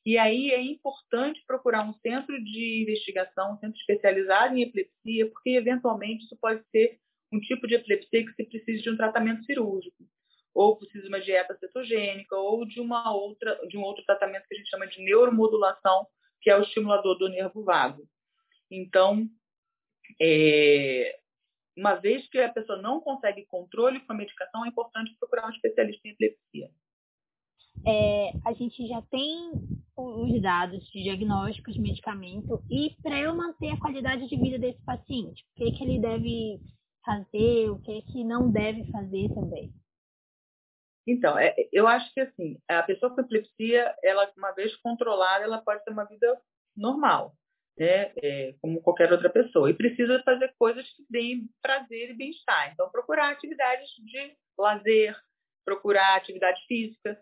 E 0.05 0.17
aí 0.17 0.51
é 0.51 0.61
importante 0.61 1.43
procurar 1.45 1.87
um 1.87 1.93
centro 1.93 2.35
de 2.43 2.81
investigação, 2.81 3.53
um 3.53 3.57
centro 3.57 3.77
especializado 3.77 4.55
em 4.55 4.63
epilepsia, 4.63 5.29
porque 5.29 5.51
eventualmente 5.51 6.25
isso 6.25 6.37
pode 6.41 6.63
ser 6.69 6.99
um 7.31 7.39
tipo 7.39 7.67
de 7.67 7.75
epilepsia 7.75 8.25
que 8.25 8.33
se 8.33 8.43
precisa 8.43 8.81
de 8.81 8.89
um 8.89 8.97
tratamento 8.97 9.45
cirúrgico, 9.45 10.03
ou 10.53 10.77
precisa 10.77 11.03
de 11.03 11.07
uma 11.07 11.21
dieta 11.21 11.55
cetogênica, 11.57 12.35
ou 12.35 12.65
de 12.65 12.81
uma 12.81 13.13
outra, 13.13 13.55
de 13.67 13.77
um 13.77 13.83
outro 13.83 14.03
tratamento 14.05 14.47
que 14.47 14.55
a 14.55 14.57
gente 14.57 14.69
chama 14.69 14.87
de 14.87 15.01
neuromodulação, 15.01 16.07
que 16.41 16.49
é 16.49 16.57
o 16.57 16.63
estimulador 16.63 17.17
do 17.17 17.29
nervo 17.29 17.63
vago. 17.63 18.03
Então, 18.69 19.29
é, 20.19 21.19
uma 21.77 21.95
vez 21.95 22.27
que 22.29 22.39
a 22.39 22.51
pessoa 22.51 22.81
não 22.81 22.99
consegue 22.99 23.45
controle 23.45 23.99
com 24.01 24.13
a 24.13 24.15
medicação, 24.15 24.65
é 24.65 24.69
importante 24.69 25.15
procurar 25.19 25.47
um 25.47 25.51
especialista 25.51 26.07
em 26.07 26.11
epilepsia. 26.11 26.69
É, 27.85 28.31
a 28.45 28.53
gente 28.53 28.87
já 28.87 29.01
tem 29.03 29.51
os 29.95 30.41
dados 30.41 30.83
de 30.91 31.03
diagnóstico 31.03 31.71
de 31.71 31.79
medicamento 31.79 32.63
e 32.69 32.95
para 33.01 33.19
eu 33.19 33.35
manter 33.35 33.69
a 33.69 33.79
qualidade 33.79 34.27
de 34.27 34.35
vida 34.35 34.59
desse 34.59 34.83
paciente, 34.83 35.43
o 35.43 35.55
que, 35.55 35.71
que 35.71 35.83
ele 35.83 35.99
deve 35.99 36.59
fazer, 37.03 37.69
o 37.69 37.79
que 37.79 37.97
é 37.97 38.01
que 38.01 38.23
não 38.23 38.51
deve 38.51 38.85
fazer 38.91 39.29
também? 39.29 39.73
Então, 41.07 41.37
é, 41.37 41.55
eu 41.71 41.87
acho 41.87 42.13
que 42.13 42.21
assim, 42.21 42.59
a 42.69 42.83
pessoa 42.83 43.13
com 43.13 43.21
epilepsia, 43.21 43.95
ela 44.03 44.31
uma 44.37 44.51
vez 44.51 44.75
controlada, 44.77 45.43
ela 45.43 45.59
pode 45.59 45.83
ter 45.83 45.91
uma 45.91 46.05
vida 46.05 46.39
normal, 46.75 47.35
né? 47.77 48.11
É, 48.21 48.55
como 48.61 48.81
qualquer 48.81 49.11
outra 49.11 49.29
pessoa. 49.29 49.69
E 49.69 49.73
precisa 49.73 50.21
fazer 50.23 50.53
coisas 50.57 50.87
que 50.93 51.05
deem 51.09 51.49
prazer 51.61 52.11
e 52.11 52.13
bem-estar. 52.13 52.71
Então, 52.73 52.89
procurar 52.89 53.31
atividades 53.31 53.89
de 54.05 54.35
lazer, 54.57 55.15
procurar 55.65 56.15
atividade 56.15 56.61
física. 56.67 57.17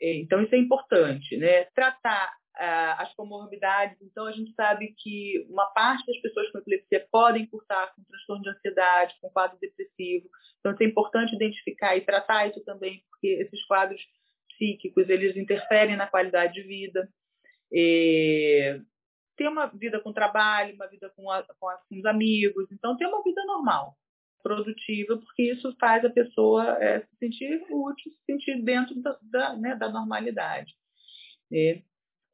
É, 0.00 0.14
então, 0.16 0.42
isso 0.42 0.54
é 0.54 0.58
importante, 0.58 1.36
né? 1.36 1.64
Tratar 1.74 2.34
ah, 2.56 3.02
as 3.02 3.14
comorbidades. 3.14 3.96
Então, 4.02 4.26
a 4.26 4.32
gente 4.32 4.52
sabe 4.54 4.94
que 4.98 5.46
uma 5.48 5.66
parte 5.66 6.06
das 6.06 6.20
pessoas 6.20 6.50
com 6.50 6.58
epilepsia 6.58 7.06
podem 7.10 7.46
cursar 7.46 7.94
com 7.94 8.04
transtorno 8.04 8.42
de 8.42 8.50
ansiedade, 8.50 9.14
com 9.20 9.30
quadro 9.30 9.58
depressivo. 9.58 10.28
Então, 10.60 10.72
isso 10.72 10.82
é 10.82 10.86
importante 10.86 11.34
identificar 11.34 11.96
e 11.96 12.02
tratar 12.02 12.48
isso 12.48 12.62
também, 12.64 13.02
porque 13.10 13.28
esses 13.28 13.64
quadros 13.66 14.00
psíquicos, 14.50 15.08
eles 15.08 15.36
interferem 15.36 15.96
na 15.96 16.06
qualidade 16.06 16.54
de 16.54 16.62
vida. 16.62 17.08
E 17.72 18.80
ter 19.36 19.48
uma 19.48 19.66
vida 19.66 20.00
com 20.00 20.12
trabalho, 20.12 20.74
uma 20.74 20.86
vida 20.86 21.10
com, 21.16 21.30
a, 21.30 21.42
com, 21.42 21.68
a, 21.68 21.76
com, 21.76 21.96
os 21.96 22.04
amigos. 22.04 22.70
Então, 22.70 22.96
ter 22.96 23.06
uma 23.06 23.22
vida 23.22 23.44
normal, 23.44 23.96
produtiva, 24.42 25.16
porque 25.16 25.42
isso 25.52 25.74
faz 25.78 26.04
a 26.04 26.10
pessoa 26.10 26.76
é, 26.82 27.00
se 27.00 27.16
sentir 27.18 27.64
útil, 27.70 28.12
se 28.12 28.24
sentir 28.32 28.62
dentro 28.62 29.00
da, 29.00 29.18
da, 29.22 29.56
né, 29.56 29.74
da 29.76 29.88
normalidade. 29.88 30.74
É. 31.52 31.82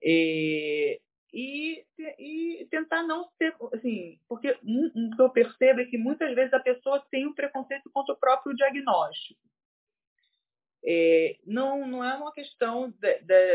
E, 0.03 1.01
e, 1.33 1.85
e, 2.19 2.67
tentar 2.71 3.03
não 3.03 3.29
ser, 3.39 3.55
assim, 3.73 4.19
porque 4.29 4.59
um, 4.65 4.91
um, 4.95 5.11
o 5.13 5.17
que 5.17 5.23
eu 5.23 5.31
percebo 5.31 5.81
é 5.81 5.85
que 5.85 5.99
muitas 5.99 6.35
vezes 6.35 6.53
a 6.53 6.61
pessoa 6.61 7.05
tem 7.11 7.27
um 7.27 7.35
preconceito 7.35 7.91
contra 7.93 8.15
o 8.15 8.19
próprio 8.19 8.55
diagnóstico. 8.57 9.41
É, 10.85 11.37
não, 11.45 11.87
não 11.87 12.03
é 12.03 12.17
uma 12.17 12.33
questão 12.33 12.93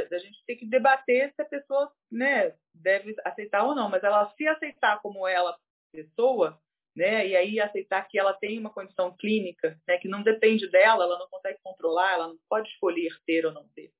da 0.10 0.18
gente 0.20 0.44
ter 0.46 0.58
que 0.58 0.66
debater 0.66 1.34
se 1.34 1.42
a 1.42 1.46
pessoa 1.46 1.92
né, 2.12 2.54
deve 2.74 3.16
aceitar 3.24 3.64
ou 3.64 3.74
não, 3.74 3.90
mas 3.90 4.04
ela 4.04 4.32
se 4.36 4.48
aceitar 4.48 5.02
como 5.02 5.28
ela, 5.28 5.58
pessoa, 5.92 6.60
né, 6.96 7.28
e 7.28 7.36
aí 7.36 7.60
aceitar 7.60 8.08
que 8.08 8.20
ela 8.20 8.34
tem 8.34 8.60
uma 8.60 8.70
condição 8.70 9.16
clínica, 9.18 9.80
né, 9.88 9.98
que 9.98 10.08
não 10.08 10.22
depende 10.22 10.70
dela, 10.70 11.06
ela 11.06 11.18
não 11.18 11.28
consegue 11.30 11.60
controlar, 11.64 12.14
ela 12.14 12.28
não 12.28 12.38
pode 12.48 12.70
escolher 12.70 13.12
ter 13.26 13.46
ou 13.46 13.52
não 13.52 13.68
ter. 13.70 13.92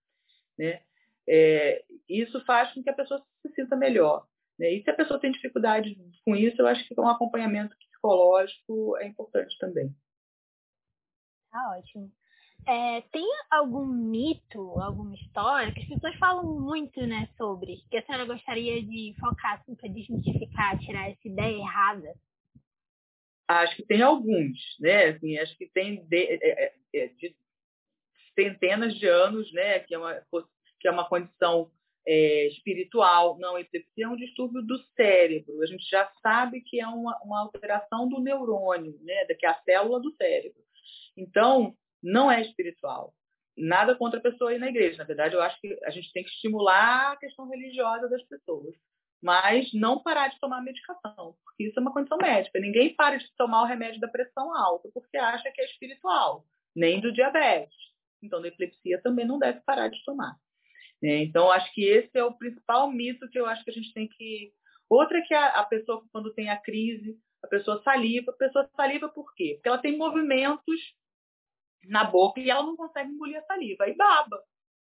Né? 0.58 0.84
É, 1.28 1.84
isso 2.08 2.44
faz 2.46 2.72
com 2.74 2.84
que 2.84 2.90
a 2.90 2.96
pessoa 2.96 3.26
se 3.42 3.54
sinta 3.56 3.76
melhor. 3.76 4.28
Né? 4.58 4.74
E 4.74 4.84
se 4.84 4.90
a 4.90 4.96
pessoa 4.96 5.20
tem 5.20 5.32
dificuldade 5.32 5.98
com 6.24 6.36
isso, 6.36 6.62
eu 6.62 6.68
acho 6.68 6.88
que 6.88 7.00
um 7.00 7.10
acompanhamento 7.10 7.76
psicológico 7.78 8.96
é 8.98 9.08
importante 9.08 9.58
também. 9.58 9.94
Tá 11.52 11.78
ótimo. 11.78 12.12
É, 12.68 13.02
tem 13.12 13.28
algum 13.52 13.86
mito, 13.86 14.80
alguma 14.80 15.14
história 15.14 15.72
que 15.72 15.82
as 15.82 15.88
pessoas 15.88 16.16
falam 16.16 16.60
muito, 16.60 17.00
né, 17.06 17.30
sobre, 17.38 17.84
que 17.92 17.98
a 17.98 18.06
senhora 18.06 18.26
gostaria 18.26 18.82
de 18.82 19.14
focar 19.20 19.60
assim, 19.60 19.76
para 19.76 19.88
desmistificar, 19.90 20.80
tirar 20.80 21.12
essa 21.12 21.28
ideia 21.28 21.58
errada? 21.58 22.16
Acho 23.48 23.76
que 23.76 23.84
tem 23.84 24.02
alguns, 24.02 24.58
né? 24.80 25.10
Assim, 25.10 25.38
acho 25.38 25.56
que 25.56 25.68
tem 25.68 26.04
de, 26.08 26.18
é, 26.18 26.64
é, 26.64 26.74
é 26.96 27.08
de 27.10 27.36
centenas 28.34 28.96
de 28.96 29.08
anos, 29.08 29.52
né, 29.54 29.80
que 29.80 29.94
é 29.94 29.98
uma 30.00 30.22
que 30.80 30.88
é 30.88 30.92
uma 30.92 31.08
condição 31.08 31.72
é, 32.08 32.48
espiritual. 32.48 33.38
Não, 33.40 33.58
epilepsia 33.58 34.06
é 34.06 34.08
um 34.08 34.16
distúrbio 34.16 34.62
do 34.62 34.78
cérebro. 34.96 35.62
A 35.62 35.66
gente 35.66 35.88
já 35.90 36.12
sabe 36.22 36.62
que 36.62 36.80
é 36.80 36.88
uma, 36.88 37.18
uma 37.24 37.42
alteração 37.42 38.08
do 38.08 38.20
neurônio, 38.20 39.00
né, 39.02 39.26
que 39.26 39.46
é 39.46 39.50
a 39.50 39.62
célula 39.64 40.00
do 40.00 40.12
cérebro. 40.16 40.62
Então, 41.18 41.76
não 42.06 42.32
é 42.32 42.42
espiritual. 42.42 43.14
Nada 43.58 43.96
contra 43.96 44.20
a 44.20 44.22
pessoa 44.22 44.54
ir 44.54 44.60
na 44.60 44.70
igreja. 44.70 44.98
Na 44.98 45.04
verdade, 45.04 45.34
eu 45.34 45.42
acho 45.42 45.60
que 45.60 45.78
a 45.84 45.90
gente 45.90 46.12
tem 46.14 46.24
que 46.24 46.30
estimular 46.30 47.14
a 47.14 47.18
questão 47.18 47.50
religiosa 47.50 48.08
das 48.08 48.22
pessoas. 48.24 48.76
Mas 49.24 49.74
não 49.74 50.04
parar 50.04 50.28
de 50.28 50.40
tomar 50.40 50.62
medicação, 50.62 51.36
porque 51.44 51.64
isso 51.64 51.80
é 51.80 51.82
uma 51.82 51.94
condição 51.94 52.18
médica. 52.18 52.60
Ninguém 52.60 52.94
para 52.96 53.18
de 53.18 53.26
tomar 53.36 53.64
o 53.64 53.66
remédio 53.66 54.00
da 54.00 54.08
pressão 54.08 54.56
alta 54.56 54.90
porque 54.94 55.18
acha 55.18 55.50
que 55.52 55.62
é 55.62 55.66
espiritual, 55.66 56.46
nem 56.76 57.02
do 57.02 57.12
diabetes. 57.12 57.76
Então, 58.22 58.42
da 58.42 58.50
epilepsia 58.50 59.02
também 59.02 59.26
não 59.26 59.40
deve 59.40 59.62
parar 59.62 59.88
de 59.88 60.04
tomar. 60.04 60.36
Né? 61.02 61.24
Então, 61.24 61.50
acho 61.50 61.74
que 61.74 61.84
esse 61.86 62.12
é 62.14 62.24
o 62.24 62.38
principal 62.38 62.92
mito 62.92 63.28
que 63.30 63.40
eu 63.40 63.48
acho 63.48 63.64
que 63.64 63.72
a 63.72 63.74
gente 63.74 63.94
tem 63.94 64.08
que. 64.08 64.52
Outra 64.88 65.18
é 65.18 65.22
que 65.22 65.34
a, 65.34 65.48
a 65.60 65.64
pessoa, 65.64 66.04
quando 66.12 66.34
tem 66.34 66.50
a 66.50 66.58
crise, 66.58 67.18
a 67.42 67.48
pessoa 67.48 67.82
saliva. 67.84 68.32
A 68.32 68.36
pessoa 68.36 68.70
saliva 68.76 69.10
por 69.10 69.34
quê? 69.34 69.54
Porque 69.56 69.70
ela 69.70 69.78
tem 69.80 69.98
movimentos 69.98 70.82
na 71.88 72.04
boca 72.04 72.40
e 72.40 72.50
ela 72.50 72.64
não 72.64 72.76
consegue 72.76 73.12
engolir 73.12 73.38
a 73.38 73.46
saliva, 73.46 73.84
aí 73.84 73.96
baba. 73.96 74.42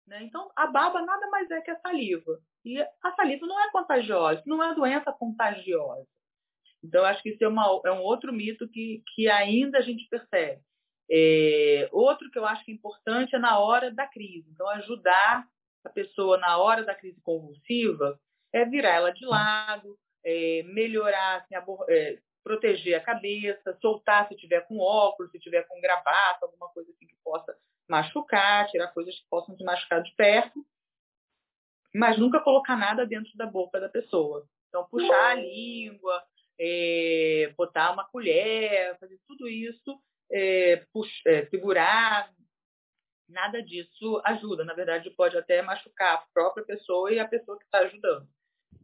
Né? 0.08 0.24
Então, 0.24 0.52
a 0.56 0.68
baba 0.68 1.02
nada 1.02 1.28
mais 1.30 1.50
é 1.52 1.62
que 1.62 1.72
a 1.72 1.80
saliva. 1.80 2.40
E 2.66 2.82
a 2.82 3.12
saliva 3.16 3.46
não 3.46 3.60
é 3.60 3.72
contagiosa, 3.72 4.44
não 4.46 4.64
é 4.64 4.74
doença 4.74 5.12
contagiosa. 5.12 6.08
Então, 6.84 7.06
acho 7.06 7.22
que 7.24 7.30
isso 7.30 7.44
é, 7.44 7.48
uma, 7.48 7.82
é 7.86 7.92
um 7.92 8.02
outro 8.02 8.34
mito 8.34 8.68
que, 8.68 9.02
que 9.16 9.30
ainda 9.30 9.78
a 9.78 9.82
gente 9.82 10.08
percebe. 10.10 10.62
É, 11.10 11.88
outro 11.92 12.30
que 12.30 12.38
eu 12.38 12.46
acho 12.46 12.64
que 12.66 12.72
é 12.72 12.76
importante 12.76 13.36
é 13.36 13.40
na 13.40 13.60
hora 13.60 13.92
da 13.92 14.06
crise. 14.08 14.50
Então, 14.52 14.68
ajudar 14.70 15.48
a 15.84 15.90
pessoa 15.90 16.38
na 16.38 16.58
hora 16.58 16.84
da 16.84 16.96
crise 16.96 17.22
convulsiva 17.22 18.20
é 18.52 18.66
virar 18.66 18.96
ela 18.96 19.12
de 19.12 19.26
lado, 19.26 19.98
é, 20.24 20.64
melhorar, 20.64 21.38
assim, 21.38 21.56
é, 21.90 22.20
proteger 22.44 22.96
a 22.96 23.04
cabeça, 23.04 23.78
soltar 23.82 24.28
se 24.28 24.36
tiver 24.36 24.62
com 24.68 24.80
óculos, 24.80 25.32
se 25.32 25.40
tiver 25.40 25.64
com 25.64 25.80
gravata, 25.80 26.46
alguma 26.46 26.70
coisa 26.70 26.92
assim 26.92 27.08
que 27.08 27.16
possa 27.24 27.56
machucar, 27.88 28.68
tirar 28.70 28.88
coisas 28.88 29.16
que 29.16 29.26
possam 29.30 29.56
te 29.56 29.64
machucar 29.64 30.02
de 30.02 30.14
perto, 30.16 30.66
mas 31.94 32.18
nunca 32.18 32.40
colocar 32.42 32.76
nada 32.76 33.06
dentro 33.06 33.32
da 33.36 33.46
boca 33.46 33.80
da 33.80 33.90
pessoa. 33.90 34.48
Então, 34.68 34.88
puxar 34.90 35.32
a 35.32 35.36
língua, 35.36 36.24
é, 36.60 37.54
botar 37.56 37.92
uma 37.92 38.06
colher, 38.06 38.98
fazer 39.00 39.20
tudo 39.28 39.48
isso, 39.48 40.00
é, 40.32 40.84
é, 41.28 41.46
segurar, 41.48 42.34
nada 43.30 43.62
disso 43.62 44.22
ajuda. 44.26 44.66
Na 44.66 44.74
verdade, 44.74 45.10
pode 45.12 45.38
até 45.38 45.62
machucar 45.62 46.16
a 46.16 46.26
própria 46.34 46.66
pessoa 46.66 47.12
e 47.12 47.20
a 47.20 47.28
pessoa 47.28 47.58
que 47.58 47.66
está 47.66 47.80
ajudando. 47.80 48.28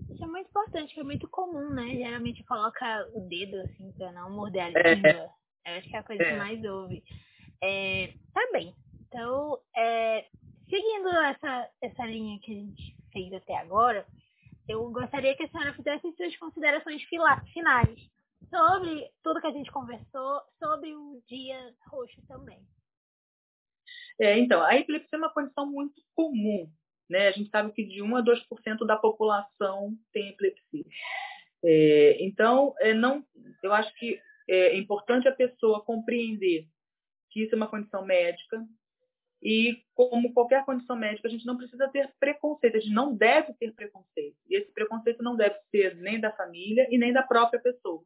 Isso 0.10 0.24
é 0.24 0.28
muito 0.28 0.50
importante, 0.50 0.94
que 0.94 1.00
é 1.00 1.04
muito 1.04 1.28
comum, 1.28 1.70
né? 1.72 1.96
Geralmente 1.96 2.44
coloca 2.44 3.10
o 3.14 3.22
dedo 3.22 3.58
assim 3.62 3.92
para 3.94 4.12
não 4.12 4.32
morder 4.32 4.64
a 4.64 4.70
é. 4.70 4.96
língua. 4.96 5.10
É. 5.10 5.30
Eu 5.66 5.78
acho 5.78 5.90
que 5.90 5.96
é 5.96 6.00
a 6.00 6.04
coisa 6.04 6.24
é. 6.24 6.32
que 6.32 6.38
mais 6.38 6.64
ouve. 6.64 7.04
É, 7.62 8.14
tá 8.34 8.42
bem. 8.52 8.74
Então, 9.02 9.60
é, 9.76 10.26
seguindo 10.70 11.10
essa, 11.10 11.70
essa 11.82 12.06
linha 12.06 12.40
que 12.40 12.52
a 12.52 12.56
gente 12.56 12.96
fez 13.12 13.34
até 13.34 13.58
agora, 13.58 14.06
eu 14.68 14.90
gostaria 14.92 15.36
que 15.36 15.44
a 15.44 15.50
senhora 15.50 15.74
fizesse 15.74 16.12
suas 16.16 16.36
considerações 16.38 17.02
finais 17.04 18.00
sobre 18.50 19.10
tudo 19.24 19.42
que 19.42 19.48
a 19.48 19.52
gente 19.52 19.72
conversou, 19.72 20.42
sobre 20.60 20.96
o 20.96 21.22
dia 21.28 21.74
roxo 21.88 22.22
também. 22.28 22.60
É, 24.20 24.38
então, 24.38 24.62
a 24.62 24.76
epilepsia 24.76 25.10
é 25.14 25.18
uma 25.18 25.34
condição 25.34 25.66
muito 25.66 26.02
comum. 26.14 26.70
Né? 27.10 27.28
A 27.28 27.32
gente 27.32 27.50
sabe 27.50 27.72
que 27.72 27.84
de 27.84 28.02
1 28.02 28.16
a 28.16 28.24
2% 28.24 28.86
da 28.86 28.96
população 28.96 29.98
tem 30.14 30.30
epilepsia. 30.30 30.86
É, 31.64 32.18
então, 32.24 32.74
é, 32.80 32.94
não, 32.94 33.26
eu 33.64 33.74
acho 33.74 33.94
que 33.96 34.20
é 34.48 34.78
importante 34.78 35.28
a 35.28 35.36
pessoa 35.36 35.84
compreender 35.84 36.68
que 37.32 37.44
isso 37.44 37.54
é 37.54 37.58
uma 37.58 37.68
condição 37.68 38.06
médica 38.06 38.66
e, 39.42 39.84
como 39.94 40.34
qualquer 40.34 40.66
condição 40.66 40.96
médica, 40.96 41.28
a 41.28 41.32
gente 41.32 41.46
não 41.46 41.58
precisa 41.58 41.88
ter 41.90 42.12
preconceito, 42.20 42.76
a 42.76 42.80
gente 42.80 42.94
não 42.94 43.16
deve 43.16 43.54
ter 43.54 43.74
preconceito. 43.74 44.36
E 44.48 44.56
esse 44.56 44.72
preconceito 44.74 45.24
não 45.24 45.36
deve 45.36 45.56
ser 45.72 45.96
nem 45.98 46.20
da 46.20 46.32
família 46.32 46.88
e 46.90 46.98
nem 46.98 47.14
da 47.14 47.24
própria 47.24 47.60
pessoa. 47.60 48.04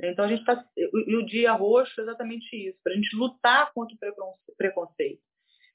Então, 0.00 0.24
a 0.24 0.28
gente 0.28 0.40
está. 0.40 0.64
E 0.76 1.16
o 1.16 1.26
dia 1.26 1.52
roxo 1.52 2.00
é 2.00 2.04
exatamente 2.04 2.54
isso, 2.54 2.78
para 2.84 2.92
a 2.92 2.96
gente 2.96 3.16
lutar 3.16 3.72
contra 3.72 3.96
o 3.96 4.56
preconceito 4.56 5.22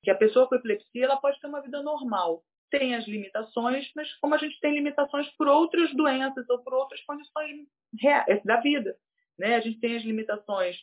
que 0.03 0.11
a 0.11 0.15
pessoa 0.15 0.47
com 0.47 0.55
epilepsia 0.55 1.05
ela 1.05 1.17
pode 1.17 1.39
ter 1.39 1.47
uma 1.47 1.61
vida 1.61 1.81
normal. 1.81 2.43
Tem 2.69 2.95
as 2.95 3.07
limitações, 3.07 3.91
mas 3.95 4.11
como 4.15 4.35
a 4.35 4.37
gente 4.37 4.59
tem 4.59 4.73
limitações 4.73 5.29
por 5.37 5.47
outras 5.47 5.93
doenças 5.93 6.49
ou 6.49 6.59
por 6.63 6.73
outras 6.73 7.01
condições 7.03 7.67
da 8.43 8.59
vida. 8.61 8.95
Né? 9.37 9.55
A 9.55 9.61
gente 9.61 9.79
tem 9.79 9.95
as 9.95 10.03
limitações 10.03 10.77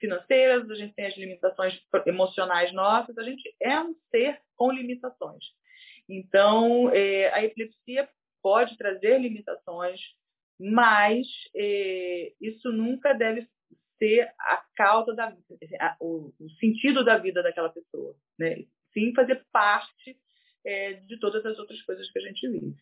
financeiras, 0.00 0.70
a 0.70 0.74
gente 0.74 0.94
tem 0.94 1.06
as 1.06 1.16
limitações 1.16 1.80
emocionais 2.06 2.72
nossas, 2.72 3.16
a 3.16 3.22
gente 3.22 3.54
é 3.60 3.80
um 3.80 3.94
ser 4.10 4.40
com 4.56 4.70
limitações. 4.70 5.44
Então, 6.08 6.90
é, 6.90 7.32
a 7.32 7.42
epilepsia 7.42 8.08
pode 8.42 8.76
trazer 8.76 9.18
limitações, 9.18 10.00
mas 10.60 11.26
é, 11.56 12.32
isso 12.40 12.70
nunca 12.70 13.14
deve 13.14 13.48
ser 13.98 14.30
a 14.38 14.62
causa 14.76 15.14
da 15.14 15.34
a, 15.80 15.96
o, 16.00 16.32
o, 16.38 16.50
sentido 16.60 17.04
da 17.04 17.16
vida 17.16 17.42
daquela 17.42 17.70
pessoa, 17.70 18.14
né? 18.38 18.64
Sim, 18.92 19.14
fazer 19.14 19.44
parte 19.50 20.16
é, 20.64 20.94
de 20.94 21.18
todas 21.18 21.44
as 21.44 21.58
outras 21.58 21.80
coisas 21.82 22.10
que 22.10 22.18
a 22.18 22.22
gente 22.22 22.48
vive. 22.48 22.74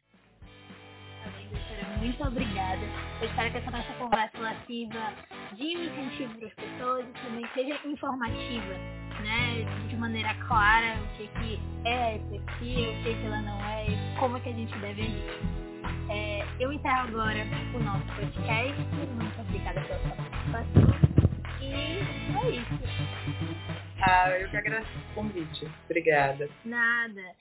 Muito 1.99 2.23
obrigada. 2.25 2.83
Eu 3.21 3.29
espero 3.29 3.51
que 3.53 3.59
essa 3.59 3.71
nossa 3.71 3.93
conversa 3.95 4.37
ela 4.39 4.57
sirva 4.67 5.15
de 5.55 5.73
incentivo 5.73 6.35
para 6.37 6.49
as 6.49 6.55
pessoas 6.55 7.07
e 7.07 7.13
também 7.25 7.49
seja 7.55 7.79
informativa, 7.87 8.75
né? 9.23 9.65
De 9.89 9.97
maneira 9.97 10.35
clara 10.49 10.99
o 11.01 11.17
que, 11.17 11.29
que 11.29 11.61
é 11.85 11.95
a 11.95 12.17
epilepsia, 12.17 12.91
o 12.91 13.03
que, 13.05 13.15
que 13.15 13.27
ela 13.27 13.41
não 13.43 13.65
é 13.65 13.87
e 13.87 14.19
como 14.19 14.37
é 14.37 14.41
que 14.41 14.49
a 14.49 14.53
gente 14.53 14.77
deve 14.79 15.03
agir. 15.03 15.63
É, 16.11 16.45
eu 16.59 16.73
encerro 16.73 17.09
agora 17.09 17.39
o 17.75 17.79
nosso 17.79 18.05
podcast. 18.17 18.83
Muito 19.15 19.41
obrigada 19.41 19.81
pela 19.83 19.99
sua 20.01 20.17
participação. 20.17 21.03
E 21.61 21.73
é 21.73 22.51
isso. 22.51 22.83
Ah, 24.01 24.31
eu 24.31 24.49
que 24.51 24.57
agradeço 24.57 24.91
o 24.99 25.15
convite. 25.15 25.69
Obrigada. 25.85 26.51
Nada. 26.65 27.37